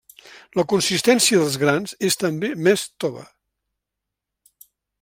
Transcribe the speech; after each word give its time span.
La 0.59 0.63
consistència 0.71 1.41
dels 1.43 1.57
grans 1.63 1.93
és 2.09 2.17
també 2.23 2.49
més 2.69 2.87
tova. 3.05 3.29